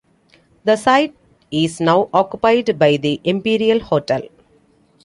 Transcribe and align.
The 0.63 0.77
site 0.77 1.13
is 1.51 1.79
now 1.79 2.09
occupied 2.11 2.79
by 2.79 2.97
the 2.97 3.21
Imperial 3.23 3.79
Hotel. 3.79 4.23